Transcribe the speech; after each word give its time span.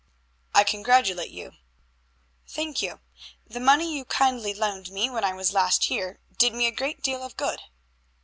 "I 0.55 0.63
congratulate 0.63 1.29
you." 1.29 1.51
"Thank 2.47 2.81
you. 2.81 3.01
The 3.45 3.59
money 3.59 3.95
you 3.95 4.03
kindly 4.03 4.51
loaned 4.51 4.89
me 4.89 5.11
when 5.11 5.23
I 5.23 5.33
was 5.35 5.53
last 5.53 5.83
here 5.83 6.19
did 6.39 6.55
me 6.55 6.65
a 6.65 6.71
great 6.71 7.03
deal 7.03 7.21
of 7.21 7.37
good." 7.37 7.59